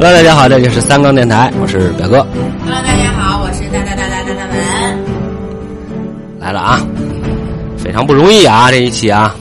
[0.00, 2.24] Hello，大家好，这里是三更电台，我是表哥。
[2.64, 6.38] Hello，大家好，我是大大大大大大文。
[6.38, 6.80] 来了啊，
[7.76, 9.34] 非常不容易啊，这一期啊，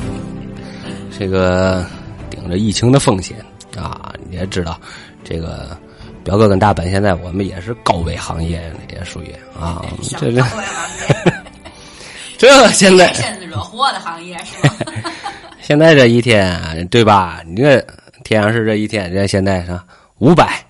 [1.15, 1.85] 这个
[2.31, 3.37] 顶着疫情的风险
[3.77, 4.81] 啊，你也知道，
[5.23, 5.77] 这个
[6.23, 8.59] 表哥跟大本现在我们也是高危行业，
[8.91, 9.31] 也属于
[9.61, 9.85] 啊，
[10.17, 10.63] 这这什么行
[11.27, 11.33] 业？
[12.39, 14.73] 这现在身子惹祸的行业是吧？
[15.61, 17.43] 现在这一天对吧？
[17.45, 17.79] 你这
[18.23, 19.79] 天阳市这一天，这现在是
[20.19, 20.65] 五百、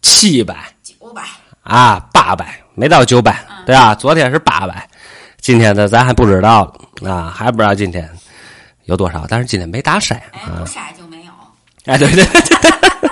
[0.00, 1.22] 七百九百，
[1.62, 3.94] 啊，八百，没到九百，对吧？
[3.94, 4.88] 昨天是八百，
[5.38, 6.72] 今天的咱还不知道
[7.04, 8.08] 啊，还不知道今天
[8.84, 10.64] 有多少，但是今天没打筛不。
[10.64, 11.32] 筛就没有。
[11.84, 13.10] 哎，对对对，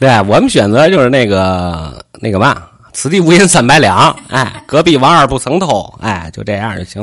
[0.00, 2.62] 对我们选择就是那个那个嘛，
[2.94, 7.02] 此地无银三百两，哎，隔壁王二不曾偷，哎，就这样就行，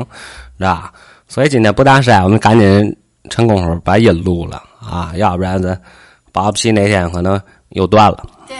[0.58, 0.92] 是吧？
[1.28, 2.96] 所以今天不打筛，我们赶紧
[3.30, 5.80] 趁功夫把音录了啊，要不然咱
[6.32, 8.26] 保不齐哪天可能又断了。
[8.46, 8.56] 对，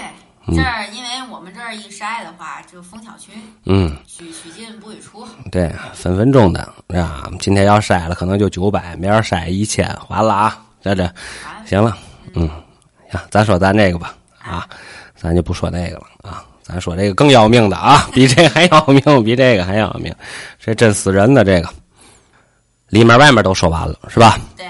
[0.55, 3.30] 这儿因为我们这儿一筛的话，就封小区，
[3.64, 5.27] 嗯，许许进不许出。
[5.53, 11.08] 对，分分钟的啊，今天要筛了，可能就九百，明儿筛一千，完了啊，这这
[11.66, 11.97] 行了，
[12.34, 12.48] 嗯，
[13.11, 14.66] 行，咱说咱这个吧，啊，
[15.14, 20.14] 咱就不说那个了啊，咱说这个更要命的啊，比这个还要命，比这个还要命，
[20.58, 21.69] 这真死人的这个，
[22.88, 24.38] 里面外面都说完了是吧？
[24.56, 24.66] 对，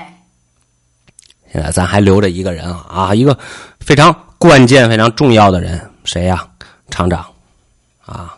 [1.53, 3.39] 现在咱还留着一个人啊，啊，一个
[3.79, 6.49] 非常关键、非常重要的人，谁呀、
[6.91, 7.27] 厂长
[8.07, 8.35] 啊，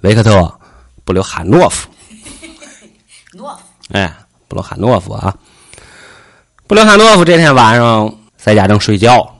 [0.00, 0.34] 维克特·
[1.04, 1.86] 布留汉诺夫。
[3.36, 3.62] 诺夫。
[3.92, 4.16] 哎，
[4.48, 5.36] 布留汉诺夫啊，
[6.66, 9.36] 布留汉诺夫这天晚上在家正睡觉，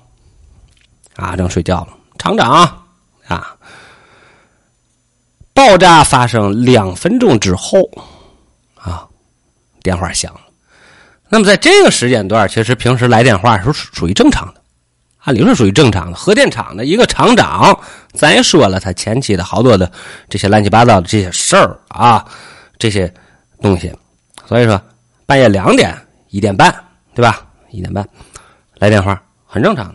[1.14, 1.88] 啊，正睡觉了。
[2.18, 2.84] 厂长
[3.26, 3.56] 啊，
[5.54, 7.90] 爆炸发生两分钟之后，
[8.74, 9.08] 啊，
[9.82, 10.40] 电话响了。
[11.30, 14.60] 那么在这个时间段，其实平时来电话是属属于正常的，
[15.26, 16.16] 按理说属于正常的。
[16.16, 17.76] 核电厂的一个厂长，
[18.14, 19.90] 咱也说了，他前期的好多的
[20.28, 22.24] 这些乱七八糟的这些事儿啊，
[22.78, 23.12] 这些
[23.60, 23.92] 东西，
[24.46, 24.80] 所以说
[25.26, 25.96] 半夜两点、
[26.28, 26.72] 一点半，
[27.12, 27.44] 对吧？
[27.70, 28.08] 一点半
[28.76, 29.92] 来电话很正常。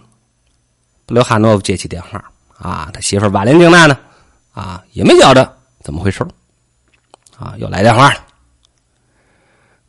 [1.06, 2.22] 布留哈诺夫接起电话
[2.58, 3.98] 啊，他媳妇瓦莲金娜呢，
[4.54, 5.50] 啊，也没觉着
[5.82, 6.28] 怎么回事
[7.40, 8.20] 啊，又来电话了。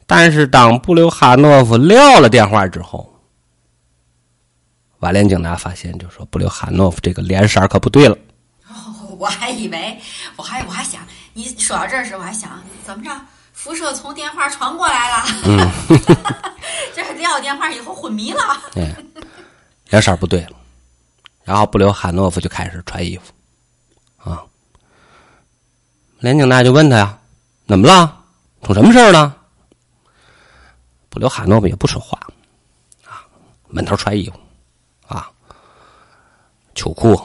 [0.06, 3.11] 但是当布留哈诺夫撂了电话之后，
[5.02, 8.16] 瓦莲金娜发现，就说布留哈诺夫这个脸色可不对了。
[8.68, 10.00] 哦，我还以为，
[10.36, 13.10] 我还我还想，你说到这儿时，我还想怎么着，
[13.52, 15.24] 辐射从电话传过来了。
[15.44, 15.68] 嗯，
[16.94, 18.40] 这撂电话以后昏迷了。
[18.76, 18.94] 哎，
[19.90, 20.52] 脸色不对了。
[21.42, 24.44] 然后布留哈诺夫就开始穿衣服，啊，
[26.20, 27.19] 连景娜就问他呀
[27.66, 28.22] ：“怎么了？
[28.62, 29.36] 出什么事儿了？”
[31.10, 32.16] 布留哈诺夫也不说话，
[33.04, 33.26] 啊，
[33.66, 34.41] 闷头穿衣服，啊，
[36.74, 37.20] 秋裤、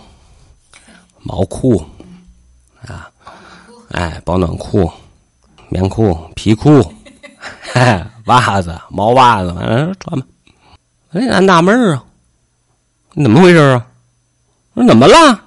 [1.19, 1.83] 毛裤，
[2.85, 3.09] 啊，
[3.91, 4.91] 哎，保暖裤、
[5.69, 6.93] 棉裤、皮裤，
[7.73, 10.25] 哎，袜子、毛袜子，反正穿吧。
[11.11, 12.03] 哎，俺纳闷啊，
[13.13, 13.87] 你怎么回事啊？
[14.73, 15.41] 我说怎么了？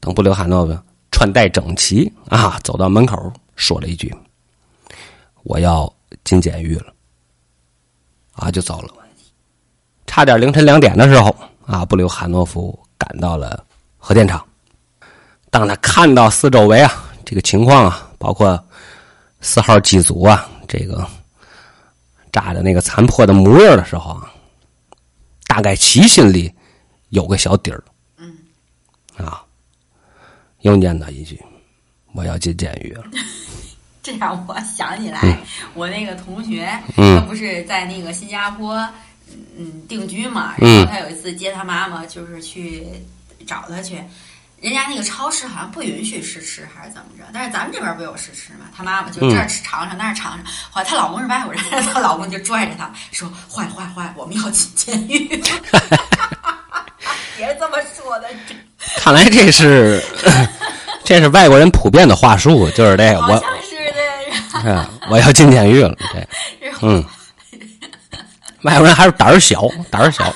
[0.00, 0.78] 等布留哈诺夫
[1.10, 4.14] 穿戴整齐啊，走到门口说了一句
[5.44, 5.92] ：“我要
[6.24, 6.92] 进监狱了。”
[8.34, 8.92] 啊，就走了。
[10.06, 11.34] 差点凌晨两点的时候
[11.66, 13.64] 啊，布留哈诺夫赶到了
[13.98, 14.44] 核电厂。
[15.48, 16.90] 当他看到四周围啊
[17.24, 18.62] 这个情况啊，包括
[19.40, 21.06] 四号机组啊这个
[22.32, 24.32] 炸的那个残破的模样的时候啊，
[25.46, 26.52] 大概其心里
[27.10, 27.82] 有个小底儿。
[28.18, 28.36] 嗯，
[29.16, 29.44] 啊，
[30.62, 31.40] 又念叨一句
[32.12, 33.04] ：“我要进监狱了。
[34.02, 35.38] 这让我想起来，
[35.74, 38.76] 我那个同学，嗯他不是在那个新加坡，
[39.32, 42.86] 嗯嗯定居嘛，嗯然后他有一次接他妈妈，就是去
[43.46, 44.02] 找他去。
[44.58, 48.64] 人家那个超市好像不允许试吃还是怎么着，但是咱们这边不有试吃嘛？
[48.74, 50.40] 他妈妈就这儿吃尝尝，那儿尝尝。
[50.70, 51.62] 后来她老公是外国人，
[51.92, 55.28] 她老公就拽着她说：“坏了坏了坏了，我们要进监狱。
[57.36, 58.28] ”别这么说的，”
[58.96, 60.02] 看来这是
[61.04, 63.76] 这是外国人普遍的话术，就是这个我好像是
[64.62, 64.72] 的。
[64.72, 65.94] 啊，我要进监狱了。
[66.14, 66.26] 对，
[66.66, 67.04] 然后嗯，
[68.66, 70.34] 外国人还是胆儿小，胆儿小。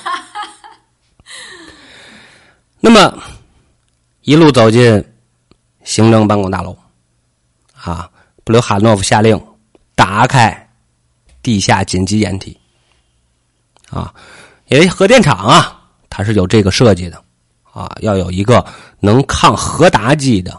[2.79, 3.21] 那么
[4.21, 5.05] 一路走进
[5.83, 6.79] 行政办公大楼，
[7.75, 8.09] 啊，
[8.45, 9.37] 布留哈诺夫下令
[9.97, 10.71] 打开
[11.43, 12.57] 地下紧急掩体，
[13.91, 14.15] 啊，
[14.69, 17.21] 因为核电厂啊，它是有这个设计的，
[17.65, 18.65] 啊，要有一个
[19.01, 20.57] 能抗核打击的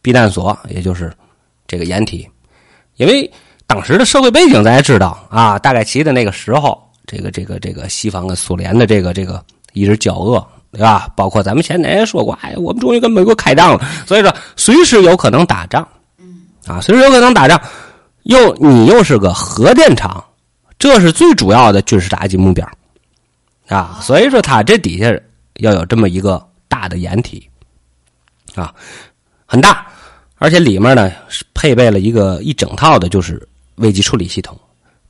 [0.00, 1.14] 避难所，也就是
[1.66, 2.26] 这个掩体。
[2.96, 3.30] 因为
[3.68, 9.44] 当时的社会背景咱也知道啊，大概其的那个时候，这个这个这个西方跟苏联的这个这个
[9.74, 11.06] 一直交恶对吧？
[11.14, 15.86] 包括咱们前年也说过，哎，我们终于跟美国开仗了，所以说随时有可能打仗，
[16.66, 17.60] 啊，随时有可能打仗，
[18.24, 20.24] 又你又是个核电厂，
[20.78, 22.66] 这是最主要的军事打击目标，
[23.68, 25.14] 啊，所以说他这底下
[25.56, 27.48] 要有这么一个大的掩体，
[28.54, 28.74] 啊，
[29.44, 29.86] 很大，
[30.36, 33.46] 而且里面呢是配备了一个一整套的，就是
[33.78, 34.58] 危机处理系统，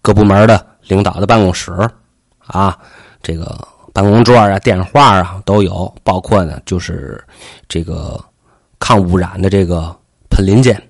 [0.00, 1.72] 各部门的领导的办公室，
[2.46, 2.78] 啊，
[3.22, 3.56] 这个。
[3.90, 7.20] 办公桌啊，电话啊都有，包括呢，就是
[7.68, 8.22] 这个
[8.78, 9.92] 抗污染的这个
[10.30, 10.80] 喷淋间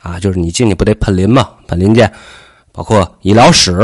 [0.00, 1.50] 啊，就是你进去不得喷淋嘛？
[1.68, 2.10] 喷淋间
[2.72, 3.78] 包括医疗室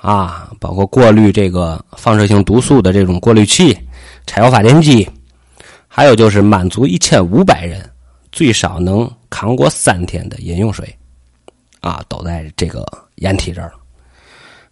[0.00, 3.76] 啊，包括过滤这个放射性毒素的这种过滤器、
[4.24, 5.10] 柴油发电机，
[5.88, 7.90] 还有就是满足一千五百人
[8.30, 10.96] 最少能扛过三天的饮用水
[11.84, 12.82] 啊，都在这个
[13.16, 13.70] 掩体这儿。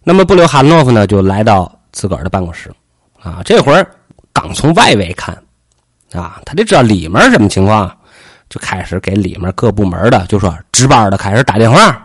[0.03, 2.73] 那么布留哈诺夫呢，就来到自个儿的办公室。
[3.21, 3.87] 啊，这会儿
[4.33, 5.35] 刚从外围看，
[6.11, 7.95] 啊，他得知道里面什么情况，
[8.49, 12.03] 就开始给里面各部门的，就说值班的开始打电话。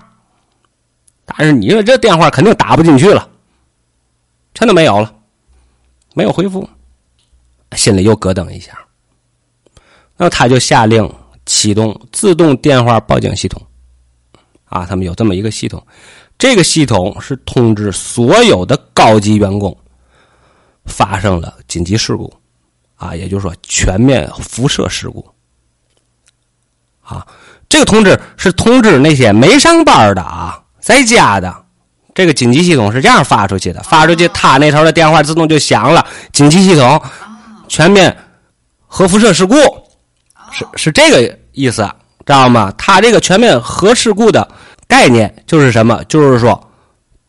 [1.24, 3.26] 但是你说这电话肯定打不进去了，
[4.52, 5.10] 全都没有了，
[6.12, 6.68] 没有回复，
[7.72, 8.78] 心里又咯噔一下。
[10.18, 11.10] 那他就下令
[11.46, 13.60] 启动自动电话报警系统，
[14.68, 15.84] 啊，他们有这么一个系统，
[16.38, 19.76] 这个系统是通知所有的高级员工。
[20.86, 22.32] 发生了紧急事故，
[22.96, 25.28] 啊，也就是说全面辐射事故，
[27.02, 27.26] 啊，
[27.68, 31.54] 这个通知是通知那些没上班的啊，在家的，
[32.14, 36.98] 这个紧急系统是这样发出去的，发出去他那头的电话自动就响了，紧急系统，
[37.68, 38.16] 全面
[38.86, 39.56] 核辐射事故，
[40.50, 41.82] 是是这个意思，
[42.24, 42.72] 知道吗？
[42.78, 44.50] 他这个全面核事故的
[44.88, 46.02] 概念就是什么？
[46.04, 46.60] 就是说。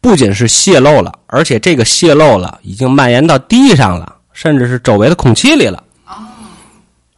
[0.02, 5.84] 不仅是泄露了，而且这个泄露了已经蔓延到地上了，甚至是周围的空气里了。
[6.08, 6.16] 哦，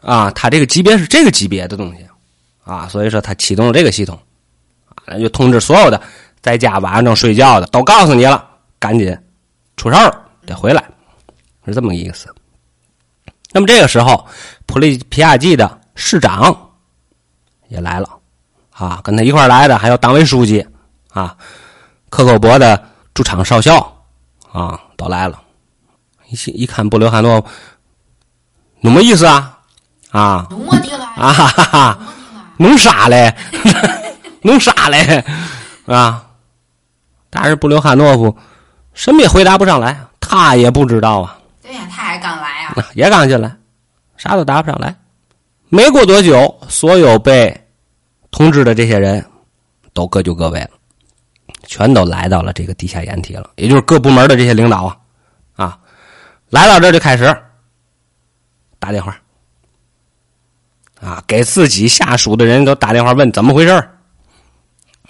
[0.02, 2.04] 啊，它这个级别是这个级别的东西，
[2.64, 4.20] 啊，所以说它启动了这个系统，
[5.06, 6.02] 啊，就通知所有的
[6.42, 8.44] 在家晚上正睡觉的，都告诉你了，
[8.80, 9.16] 赶紧
[9.78, 10.12] 出事儿
[10.48, 10.84] 得回来，
[11.68, 12.34] 是这么个意思。
[13.52, 14.28] 那么这个时候，
[14.66, 16.72] 普利皮亚季的市长
[17.68, 18.10] 也来了，
[18.82, 20.66] 啊，跟他一块来的还有党委书记，
[21.14, 21.36] 啊。
[22.10, 22.84] 克扣勃的
[23.14, 23.78] 驻场少校
[24.52, 25.40] 啊，都来了。
[26.28, 27.46] 一一看布留哈诺，
[28.82, 29.60] 什么意思啊？
[30.10, 30.48] 啊？
[31.16, 32.00] 啊哈哈！
[32.58, 33.34] 弄啥嘞？
[34.42, 35.24] 弄啥嘞？
[35.86, 36.26] 啊？
[37.30, 38.36] 但是布留哈诺夫
[38.94, 41.38] 什么也回答不上来，他也不知道啊。
[41.62, 42.76] 对呀，他还刚来啊。
[42.96, 43.56] 也刚进来，
[44.18, 44.96] 啥都答不上来。
[45.70, 47.61] 没过多久，所有被
[48.32, 49.24] 通知的这些人
[49.94, 50.70] 都各就各位了。
[51.68, 54.98] 全都来到了这个地下掩体了，也就是各部门的这些领导啊，
[55.56, 55.78] 啊，
[56.50, 57.34] 来到这就开始
[58.80, 59.16] 打电话，
[61.00, 63.90] 啊，给自己下属的人都打电话问怎么回事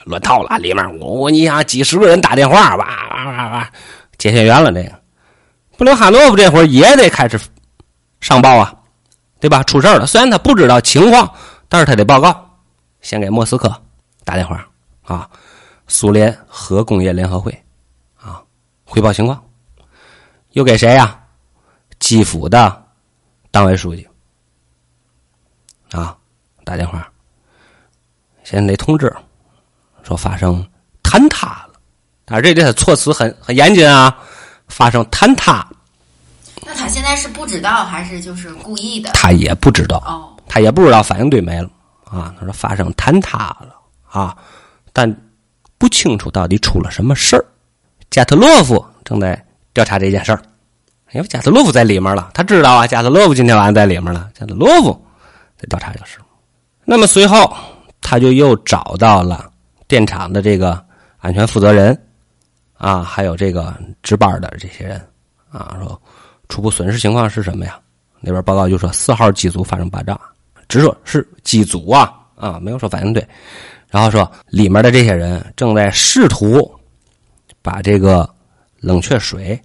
[0.04, 3.70] 乱套了，里面我我你想几十个人打电话，哇哇哇哇，
[4.18, 4.92] 接线员了这个，
[5.78, 7.40] 布留哈诺夫这会儿也得开始
[8.20, 8.74] 上报啊，
[9.40, 9.64] 对吧？
[9.64, 11.32] 出事了，虽然他不知道情况，
[11.70, 12.51] 但是他得报告，
[13.02, 13.70] 先给莫斯科
[14.24, 14.68] 打电话
[15.04, 15.30] 啊。
[15.88, 17.52] 苏联核工业联合会，
[18.16, 18.42] 啊，
[18.86, 19.44] 汇报情况。
[20.52, 21.18] 又给谁呀？
[22.00, 22.84] 基辅的
[23.52, 24.08] 党委书记，
[25.92, 26.18] 啊，
[26.64, 27.08] 打电话。
[28.44, 29.14] 先得通知
[30.04, 30.66] 说发生
[31.04, 31.74] 坍塌了，
[32.26, 34.18] 但是这里他措辞很很严谨啊，
[34.68, 35.66] 发生坍塌。
[36.66, 39.12] 那他现在是不知道还是就是故意的？
[39.12, 41.70] 他也不知道，哦，他也不知道反应堆没了
[42.12, 42.36] 啊。
[42.38, 43.76] 他说发生坍塌了
[44.10, 44.38] 啊，
[44.92, 45.16] 但。
[45.78, 47.44] 不清楚到底出了什么事儿，
[48.12, 50.40] 加特洛夫正在调查这件事儿，
[51.14, 55.06] 因为加特洛夫在里面了，他知道啊，加特洛夫今天晚上在里面了，加特洛夫
[55.58, 56.20] 在调查这个事
[56.86, 57.52] 那么随后
[58.00, 59.52] 他就又找到了
[59.88, 60.80] 电厂的这个
[61.18, 62.00] 安全负责人
[62.78, 65.02] 啊，还有这个值班的这些人
[65.52, 66.00] 啊，说
[66.48, 67.80] 初步损失情况是什么呀？
[68.20, 70.20] 那边报告就说四号机组发生爆炸，
[70.72, 73.28] 只说是机组啊啊，没有说反应堆。
[73.90, 76.74] 然后说，里面的这些人正在试图
[77.62, 78.28] 把这个
[78.80, 79.60] 冷却水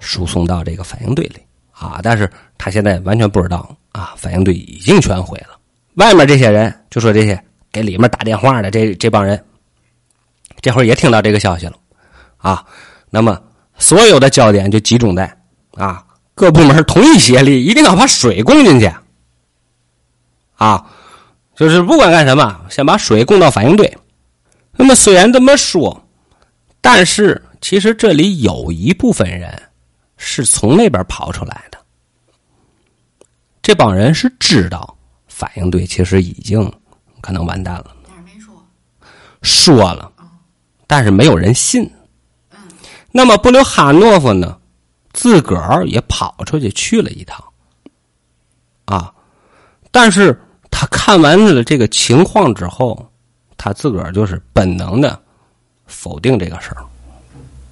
[0.00, 1.36] 输送到这个反应堆里
[1.70, 5.56] 啊，但是他现在完全不知道啊，反应堆已经全毁了。
[5.94, 9.40] 外面这些人就说这些给里面打电话的这这帮人，
[10.60, 11.74] 这会儿也听到这个消息了
[12.36, 12.64] 啊。
[13.10, 13.40] 那么
[13.78, 15.32] 所有的焦点就集中在
[15.74, 18.92] 啊，各部门统一协力，一定要把水供进去
[20.58, 20.84] 啊。
[21.56, 23.98] 就是不管干什么，先把水供到反应堆。
[24.76, 26.00] 那么虽然这么说，
[26.80, 29.60] 但是其实这里有一部分人
[30.16, 31.78] 是从那边跑出来的，
[33.60, 34.96] 这帮人是知道
[35.26, 36.72] 反应堆其实已经
[37.20, 38.54] 可能完蛋了，但是没说。
[39.42, 40.12] 说了，
[40.86, 41.82] 但是没有人信。
[42.52, 42.60] 嗯
[43.10, 44.56] 那么布留哈诺夫呢，
[45.12, 47.42] 自个儿也跑出去去了一趟，
[48.84, 49.12] 啊，
[49.90, 50.40] 但是
[50.80, 53.10] 他看完了这个情况之后，
[53.56, 55.20] 他自个儿就是本能的
[55.86, 56.86] 否定这个事儿，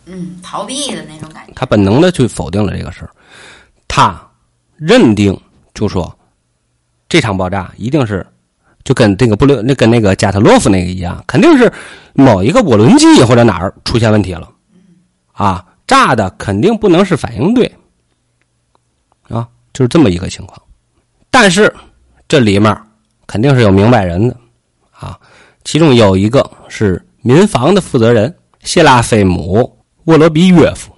[0.07, 1.53] 嗯，逃避的那种感觉。
[1.55, 3.11] 他本能的去否定了这个事儿，
[3.87, 4.21] 他
[4.75, 5.41] 认定
[5.73, 6.13] 就说
[7.09, 8.27] 这场爆炸一定是
[8.83, 11.73] 就跟这个布留那跟那个加特洛夫那个一样，肯定是
[12.13, 14.51] 某一个涡轮机或者哪儿出现问题了，
[15.31, 17.73] 啊，炸的肯定不能是反应堆，
[19.29, 20.61] 啊，就是这么一个情况。
[21.31, 21.73] 但是
[22.27, 22.77] 这里面
[23.26, 24.37] 肯定是有明白人的，
[24.90, 25.18] 啊，
[25.64, 30.92] 其中有一个是民防的负责人谢拉菲姆沃罗比约夫，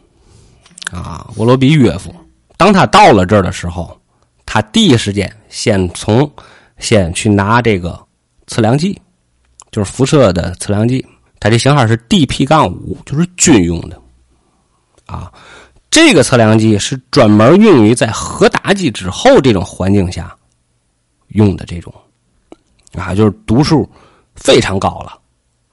[0.91, 2.15] 啊，沃罗比约夫，
[2.57, 3.99] 当他到了这儿的时候，
[4.45, 6.31] 他第一时间先从
[6.79, 7.99] 先去拿这个
[8.47, 9.01] 测量计，
[9.71, 11.05] 就是辐射的测量计，
[11.41, 14.01] 它这型号是 DP 杠五，就是军用的，
[15.07, 15.33] 啊，
[15.91, 20.37] 这个测量计是专门用于在核打击之后这种环境下
[21.29, 21.93] 用的这种，
[22.95, 23.89] 啊，就是读数
[24.35, 25.19] 非常高了，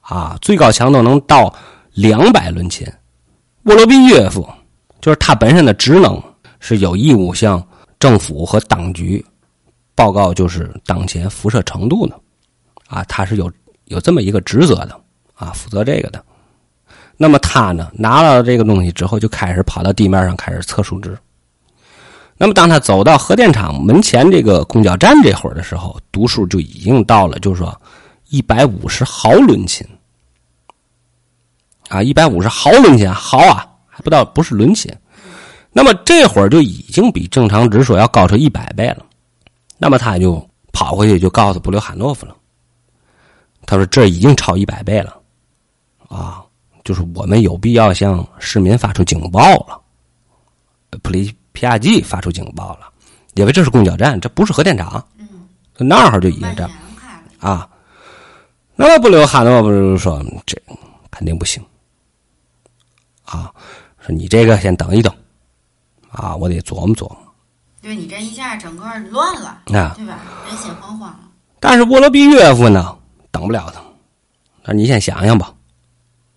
[0.02, 1.54] 啊，最高强度能到
[1.94, 2.86] 两百伦琴。
[3.64, 4.48] 沃罗比约夫
[5.02, 6.22] 就是他本身的职能
[6.60, 7.66] 是有义务向
[8.00, 9.24] 政府和当局
[9.96, 12.20] 报告，就是当前辐射程度的，
[12.88, 13.52] 啊，他是有
[13.86, 15.00] 有这么一个职责的，
[15.36, 16.24] 啊，负责这个的。
[17.18, 21.18] 那么他呢，拿了这个东西之后，就开始跑到地面上开始测数值。
[22.38, 27.82] 那么当他走到核电厂门前这个公交站这会儿的时候，读数就已经到了，就是说
[28.30, 29.88] 一百五十毫伦琴。
[31.90, 34.92] 啊，一百五十毫伦琴，毫啊，还不到，不是伦琴。
[35.72, 39.06] 那么这会儿就已经比正常值说要高出一百倍了。
[39.78, 42.36] 那么他就跑回去就告诉布留汉诺夫了，
[43.68, 45.16] 他说这已经超一百倍了，
[46.08, 46.44] 啊，
[46.84, 49.80] 就是我们有必要向市民发出警报了，
[51.04, 52.92] 普利皮亚季发出警报了，
[53.34, 55.04] 因为这是公交站，这不是核电厂。
[55.18, 55.28] 嗯，
[55.78, 57.52] 那会儿就已经这样蔓延开了。
[57.52, 57.68] 啊。
[58.76, 60.62] 那么布留汉诺夫就说这
[61.10, 61.64] 肯定不行。
[63.24, 63.52] 啊，
[64.06, 65.12] 说你这个先等一等，
[66.12, 67.18] 啊，我得琢磨琢磨。
[67.82, 70.20] 对你这一下整个乱了，啊，对吧？
[70.48, 71.20] 人心惶惶了。
[71.60, 72.98] 但是沃罗比约夫呢，
[73.32, 73.82] 等不了他。
[74.64, 75.54] 那你先想想吧，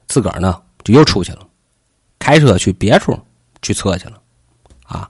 [0.06, 1.46] 自个儿呢就又出去了，
[2.18, 3.18] 开车去别处
[3.62, 4.20] 去测去了，
[4.88, 5.08] 啊，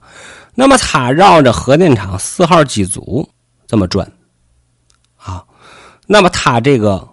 [0.53, 3.27] 那么他绕着核电厂四号机组
[3.65, 4.05] 这么转，
[5.15, 5.43] 啊，
[6.05, 7.07] 那么他这个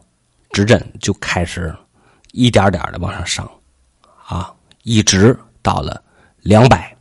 [0.51, 1.75] 指针就开始
[2.33, 3.49] 一点点的往上上，
[4.27, 6.03] 啊，一直到了
[6.41, 6.95] 两百，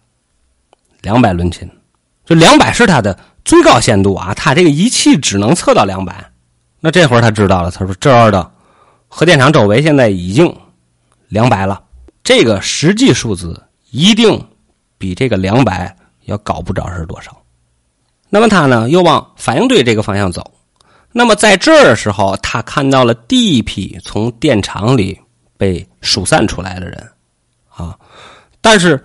[1.02, 1.68] 两百伦琴。
[2.26, 6.32] 这两百是它的最高限度啊，它这个仪器只能测到两百。
[6.80, 8.52] 那这会儿他知道了，他说这儿的
[9.08, 10.56] 核电厂周围现在已经
[11.28, 11.84] 两百了，
[12.24, 14.48] 这个实际数字一定
[14.98, 17.36] 比这个两百要高不知道是多少。
[18.30, 20.52] 那么他呢又往反应堆这个方向走。
[21.12, 25.20] 那么在这儿的时候，他看到了第一批从电厂里
[25.58, 27.12] 被疏散出来的人，
[27.70, 27.98] 啊，
[28.62, 29.04] 但是。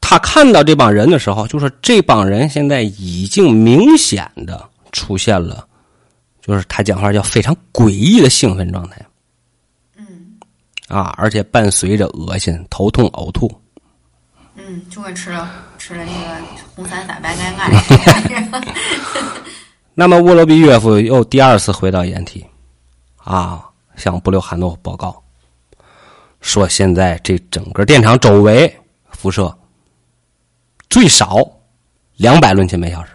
[0.00, 5.68] 他看到这帮人的时候，就是这帮人现在已经明显的出现了，
[6.40, 9.04] 就是他讲话叫非常诡异的兴奋状态，
[9.98, 10.06] 嗯
[10.86, 13.50] 啊，而且伴随着恶心、头痛、呕吐。
[14.68, 16.46] 嗯，就会吃了吃了那个
[16.76, 18.62] 红伞伞白盖盖似的。
[19.94, 22.44] 那么沃罗比约夫又第二次回到掩体，
[23.16, 23.64] 啊，
[23.96, 25.22] 向布留汉诺报告，
[26.42, 28.72] 说现在这整个电厂周围
[29.10, 29.56] 辐射。
[30.90, 31.38] 最少
[32.16, 33.12] 两百伦琴每小时，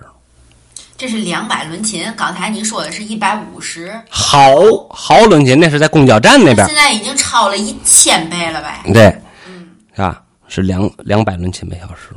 [0.97, 2.11] 这是两百伦琴。
[2.17, 4.55] 刚才您说的是一百五十毫
[4.89, 6.65] 毫伦琴，那是在公交站那边。
[6.67, 8.81] 现在已经超了一千倍了呗？
[8.91, 9.05] 对，
[9.47, 10.22] 嗯，是吧？
[10.53, 12.09] 是两两百伦琴每小时。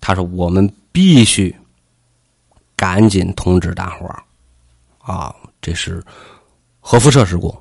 [0.00, 1.54] 他说：“我们必须
[2.74, 4.22] 赶紧通知大伙儿
[4.98, 6.02] 啊，这是
[6.80, 7.56] 核辐射事故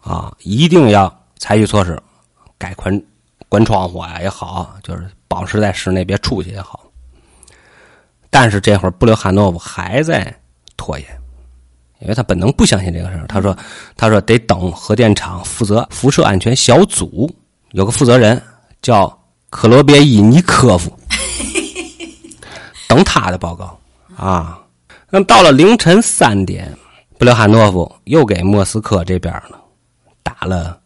[0.00, 2.00] 啊，一定要采取措施，
[2.56, 3.02] 改关
[3.48, 6.90] 关窗户呀也好，就是。”保持在室内，别出去也好。
[8.30, 10.34] 但是这会儿布留汉诺夫还在
[10.74, 11.06] 拖延，
[12.00, 13.26] 因为他本能不相信这个事儿。
[13.26, 13.54] 他说
[13.94, 17.30] ：“他说得等核电厂负责辐射安全小组
[17.72, 18.42] 有个负责人
[18.82, 19.08] 叫
[19.50, 20.96] 克罗别伊尼科夫，
[22.88, 23.78] 等他的报告
[24.16, 24.60] 啊。
[25.10, 26.76] 那么到了凌晨三点，
[27.18, 29.58] 布留汉诺夫又给莫斯科这边呢
[30.22, 30.78] 打了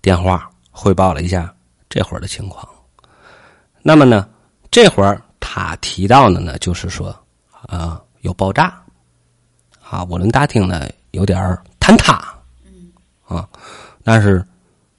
[0.00, 1.52] 电话，汇报了一下
[1.88, 2.68] 这会儿的情况。”
[3.82, 4.28] 那么呢，
[4.70, 7.08] 这会儿他提到的呢，就是说
[7.66, 8.80] 啊有爆炸，
[9.82, 12.22] 啊我伦大厅呢有点坍塌，
[13.26, 13.48] 啊，
[14.04, 14.46] 但是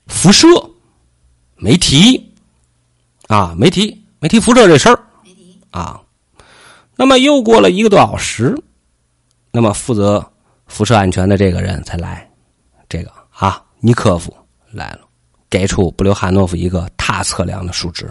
[0.08, 0.48] 辐射
[1.56, 2.33] 没提，
[3.34, 5.00] 啊没提没提辐射这事儿，
[5.72, 6.00] 啊。
[6.96, 8.56] 那么又过了一个多小时，
[9.52, 10.24] 那么负责
[10.68, 12.30] 辐射安全的这个人才来，
[12.88, 14.32] 这个啊尼科夫
[14.70, 15.00] 来了，
[15.50, 18.08] 给出布留哈诺夫一个他测量的数值，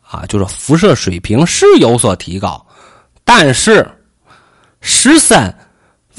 [0.00, 2.66] 啊，就是辐射水平是有所提高，
[3.24, 3.86] 但是
[4.80, 5.54] 十三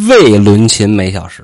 [0.07, 1.43] 微伦琴每小时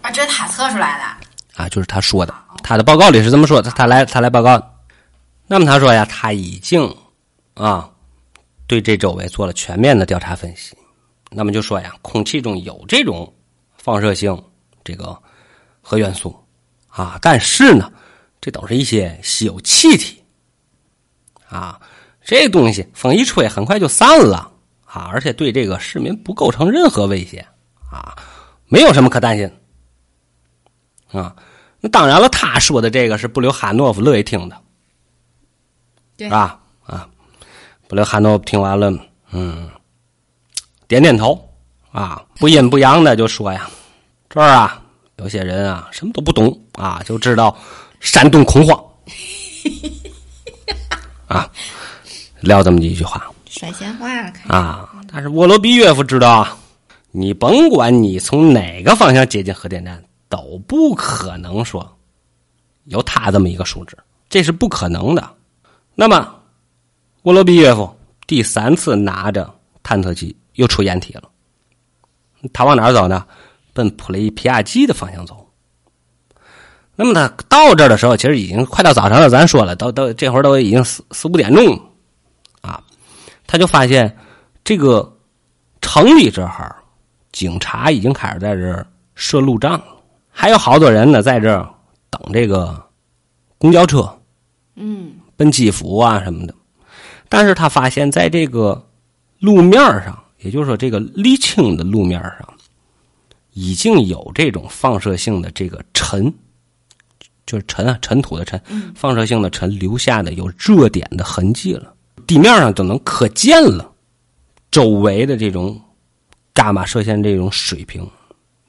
[0.00, 1.62] 啊，这是他测出来的。
[1.62, 4.58] 啊，就是他说的，他的报告里是这么说的，他来他来报告。
[5.50, 6.94] 那么他说呀，他已经
[7.54, 7.90] 啊
[8.66, 10.76] 对这周围做了全面的调查分析，
[11.30, 13.34] 那么就说呀，空气中有这种
[13.78, 14.40] 放射性
[14.84, 15.18] 这个
[15.80, 16.36] 核元素
[16.88, 17.90] 啊，但是呢，
[18.42, 20.22] 这都是一些稀有气体
[21.48, 21.80] 啊，
[22.22, 24.52] 这东西风一吹很快就散了
[24.84, 27.38] 啊，而且对这个市民不构成任何威胁
[27.90, 28.14] 啊，
[28.66, 29.50] 没有什么可担心
[31.10, 31.34] 啊。
[31.80, 34.60] 那当然了，他说的这个是布留哈诺夫乐意听的，
[36.18, 36.58] 对是吧？
[36.84, 37.08] 啊，
[37.86, 38.92] 布留哈诺听完了，
[39.30, 39.70] 嗯，
[40.88, 41.48] 点点头，
[41.92, 43.70] 啊，不阴不阳的就说呀，
[44.28, 44.82] 这儿啊，
[45.18, 47.56] 有些人啊，什么都不懂啊，就知道
[48.00, 48.84] 煽动恐慌，
[51.28, 51.48] 啊，
[52.40, 54.10] 撂这么几句话甩闲话
[54.48, 54.90] 啊。
[55.12, 56.58] 但是沃罗比约夫知道啊，
[57.12, 61.96] 你甭管你从哪个方向接近核电站，都不可能说
[62.86, 63.96] 有他这么一个数值，
[64.28, 65.37] 这是不可能的。
[66.00, 66.32] 那么，
[67.22, 67.92] 沃罗比耶夫
[68.24, 71.24] 第三次拿着探测器又出掩体了，
[72.52, 73.26] 他往哪儿走呢？
[73.72, 75.44] 奔普雷皮亚基的方向走。
[76.94, 79.28] 那么他到这儿的时候，其实已经快到早上了。
[79.28, 81.66] 咱说了，都都这会儿都已经四四五点钟
[82.60, 82.80] 啊，
[83.44, 84.16] 他就发现
[84.62, 85.12] 这个
[85.80, 86.76] 城里这儿
[87.32, 89.96] 警察已经开始在这儿设路障了，
[90.30, 91.68] 还有好多人呢在这
[92.08, 92.80] 等这个
[93.58, 94.08] 公交车，
[94.76, 96.54] 嗯，奔基辅啊什么的。
[97.30, 98.86] 但是他发现，在这个
[99.38, 102.54] 路面上，也就是说这个沥青的路面上，
[103.52, 106.32] 已经有这种放射性的这个尘，
[107.46, 108.60] 就是尘啊，尘土的尘，
[108.94, 111.94] 放射性的尘留下的有热点的痕迹了，
[112.26, 113.90] 地面上都能可见了。
[114.70, 115.80] 周围的这种
[116.54, 118.06] 伽马射线这种水平，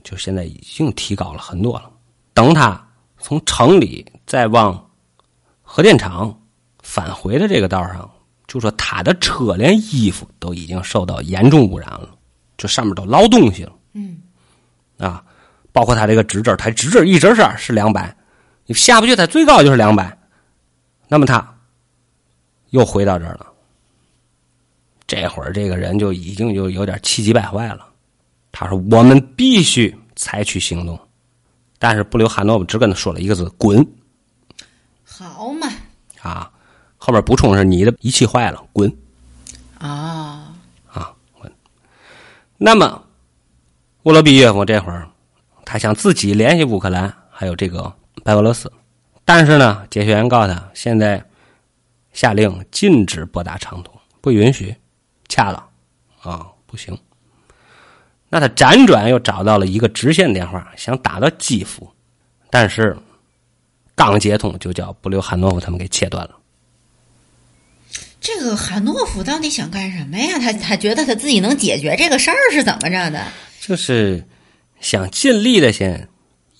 [0.03, 1.89] 就现在已经提高了很多了。
[2.33, 2.87] 等他
[3.19, 4.89] 从城里再往
[5.61, 6.39] 核电厂
[6.89, 8.09] 返回的这个道上，
[8.47, 12.09] 就说他的车连衣服都已经受到严重污染了，
[12.57, 13.71] 就上面都捞东西了。
[13.93, 14.17] 嗯，
[14.97, 15.23] 啊，
[15.71, 18.15] 包括他这个指针，他指针一直是是两百，
[18.65, 20.17] 你下不去，他最高就是两百。
[21.07, 21.55] 那么他
[22.71, 23.45] 又回到这儿了，
[25.05, 27.85] 这会儿这个人就已经就有点气急败坏了。
[28.51, 30.99] 他说：“我们必须采取行动。”
[31.77, 33.85] 但是布留汉诺夫只跟他说了一个字：“滚。”
[35.05, 35.67] 好嘛，
[36.21, 36.51] 啊，
[36.99, 38.95] 后边补充是你的仪器坏了，滚
[39.79, 40.53] 啊，
[40.91, 41.51] 啊滚。
[42.57, 43.03] 那么，
[44.03, 45.09] 沃罗比耶夫这会儿，
[45.65, 47.91] 他想自己联系乌克兰，还有这个
[48.23, 48.71] 白俄罗斯，
[49.23, 51.25] 但是呢，解学员告诉他，现在
[52.11, 54.75] 下令禁止拨打长途，不允许，
[55.29, 55.65] 掐了
[56.21, 56.95] 啊，不行。
[58.27, 61.89] 那他辗转又找到了一个直线电话，想打到基辅，
[62.49, 62.95] 但是
[63.95, 66.35] 刚接通就叫布留汉诺夫他们给切断了。
[68.21, 70.37] 这个韩诺夫到底想干什么呀？
[70.39, 73.23] 他他觉得他自己能解决这个事儿是怎么着的？
[73.61, 74.23] 就是
[74.81, 76.07] 想尽力的先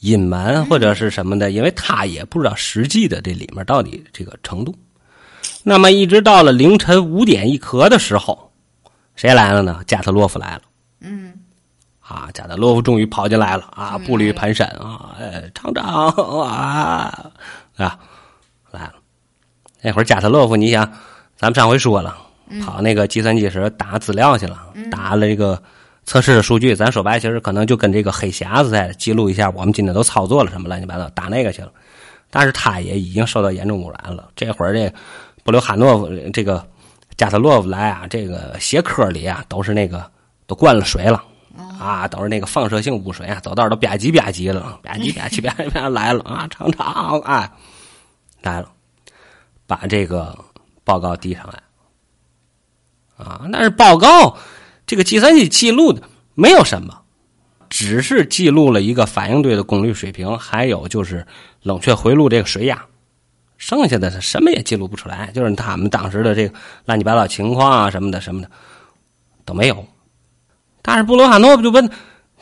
[0.02, 4.74] 隐瞒或者是什么的，因为他也不知道实际的这里面到底这个程度。
[5.64, 8.52] 那么一直到了凌晨五点一刻的时候，
[9.16, 9.82] 谁来了呢？
[9.86, 10.62] 加特洛夫来了。
[11.02, 11.34] 嗯，
[12.00, 16.08] 啊，加特洛夫终于跑进来了啊，步履蹒跚啊，哎，厂长
[16.40, 17.34] 啊
[17.76, 18.00] 啊
[18.72, 18.96] 来了。
[19.82, 20.90] 那会儿加特洛夫，你想，
[21.40, 22.18] 咱们上回说了，
[22.66, 24.60] 跑那个计算机室打资料去了，
[24.92, 25.58] 打了这个
[26.04, 26.76] 测试的数据。
[26.76, 31.72] 咱说白，其实可能就跟这个黑匣子似的，记录一下我们今天都操作了什么乱七八糟，打那个去了。
[32.30, 34.28] 但是他也已经受到严重污染了。
[34.36, 34.94] 这会儿这
[35.46, 36.62] 布留汉诺夫这个
[37.16, 40.06] 加特洛夫来啊，这个鞋壳里啊都是那个
[40.46, 41.24] 都灌了水了。
[41.80, 47.50] 啊，都是那个放射性污水啊，走道都吧唧吧唧了，吧唧吧唧吧唧吧唧来了啊，厂长哎
[48.42, 48.68] 来了，
[49.66, 50.38] 把这个
[50.84, 54.38] 报告递上来啊，但是报告
[54.86, 56.02] 这个计算机记录的
[56.36, 57.02] 没有什么，
[57.70, 61.26] 只是记录了一个反应堆的功率水平，还有就是
[61.62, 62.84] 冷却回路这个水压，
[63.58, 66.54] 剩下的什么也记录不出来，就是他们当时的这个
[66.86, 68.50] 乱七八糟情况啊什么的什么的。
[69.46, 69.84] 都没有。
[70.84, 71.90] 但是布鲁哈诺夫就问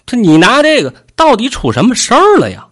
[0.06, 2.67] 他：“你拿这个到底出什么事儿了呀？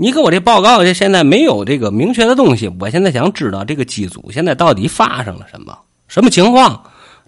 [0.00, 2.68] 你给我这报告，这现在没有这个明确的东西。
[2.78, 6.80] 我现在想知道这个机组现在到底发生了什么，什么情况？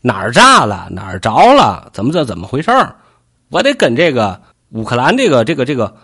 [0.03, 0.89] 哪儿炸了？
[0.93, 1.91] 哪儿着了？
[1.93, 2.95] 怎么这怎么回事儿？
[3.49, 5.97] 我得跟这个乌克兰这个这个这个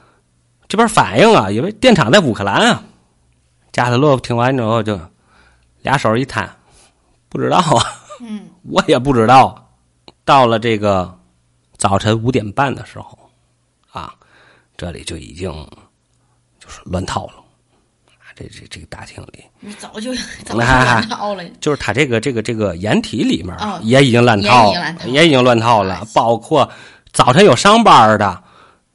[0.67, 2.83] 这边反映啊，因为电厂在乌克兰啊。”
[3.71, 4.99] 加特洛夫听完之后就
[5.83, 6.51] 俩手一摊，
[7.29, 7.85] 不知道啊，
[8.21, 9.71] 嗯， 我也不知道。
[10.25, 11.17] 到了这个
[11.77, 13.17] 早晨五点半的时候，
[13.93, 14.13] 啊，
[14.77, 15.53] 这里就已经
[16.67, 17.35] 就是乱套了，
[18.19, 19.45] 啊，这这这个大厅里，
[19.79, 20.13] 早就
[20.45, 24.75] 早就乱套了，就是他这个这个这个掩体里面哦也已经乱套，
[25.07, 26.69] 也已经乱套了，包括
[27.13, 28.43] 早晨有上班的，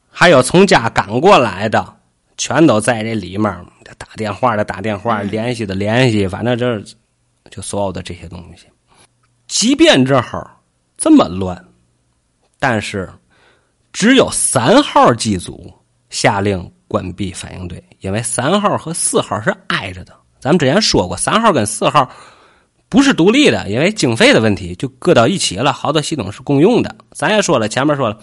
[0.10, 1.96] 还有从家赶过来的，
[2.36, 3.66] 全都在这里面。
[3.98, 6.82] 打电话的打电话，联系的联系，反正这
[7.50, 8.66] 就所有的这些东西。
[9.48, 10.50] 即便这会儿
[10.98, 11.62] 这么乱，
[12.58, 13.12] 但是
[13.92, 15.74] 只有三号机组
[16.10, 20.12] 下令关闭反应堆，因为三号和四号是挨着的。
[20.42, 22.06] 咱们之前说过，三号跟四号
[22.90, 25.72] 不是独立的，因为经费的问题就搁到一起了。
[25.72, 26.94] 好多系统是共用的。
[27.14, 28.18] 咱也说了，前面说了，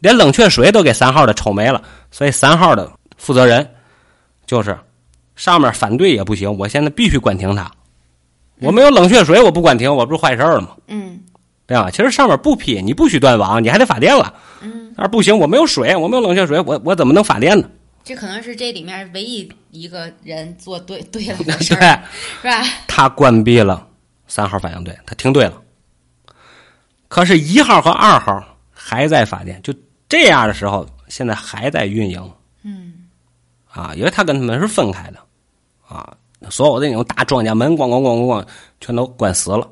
[0.00, 3.66] 连冷却水都给三号的抽没了，所以三号的负责人
[4.44, 4.78] 就是。
[5.34, 7.68] 上面反对也不行，我现在必须关停它。
[8.60, 10.76] 我没有冷却水，我不关停，我不是坏事了吗？
[10.88, 11.18] 嗯，
[11.66, 11.90] 对吧？
[11.90, 14.32] 其实上面不批，你不许断网，你还得发电了。
[14.60, 17.66] 嗯，但是不行，我没有水，我没有冷却水，我我怎么能发电呢？
[18.04, 22.02] 这可能是这里面唯一一个人做对对了的 事儿，
[22.42, 22.62] 是吧？
[22.88, 23.88] 他关闭了
[24.26, 25.60] 三号反应堆，他听对了。
[27.08, 29.72] 可是，一号和二号还在发电，就
[30.08, 32.32] 这样的时候，现在还在运营。
[32.62, 33.06] 嗯。
[33.70, 35.18] 啊，因为他跟他们是分开的，
[35.88, 36.14] 啊，
[36.50, 38.46] 所有的那种大庄稼门咣咣咣咣咣，
[38.80, 39.66] 全都关死了，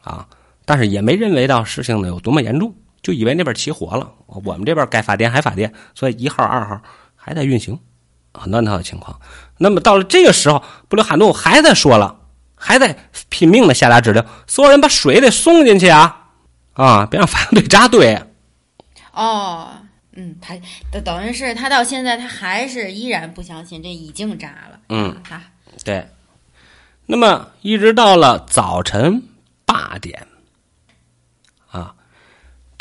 [0.00, 0.28] 啊，
[0.64, 2.72] 但是也没认为到事情呢有多么严重，
[3.02, 6.80] 就以为那边起火了，我们这边该发电还发电，所以一号、二号
[7.16, 7.78] 还在运行，
[8.32, 9.20] 很乱套的情况。
[9.58, 12.20] 那么到了这个时候，布留哈诺还在说了，
[12.54, 12.96] 还在
[13.28, 16.28] 拼命的下达指令，所有人把水得送进去啊，
[16.74, 18.22] 啊，别让反应堆扎堆。
[19.12, 19.68] 哦。
[20.14, 20.54] 嗯，他
[21.02, 24.78] 等于是他到现在他还是依然不相信这已经扎了。
[24.90, 25.42] 嗯，啊，
[25.86, 26.06] 对。
[27.06, 29.22] 那么一直到了早晨
[29.64, 30.31] 八点，啊，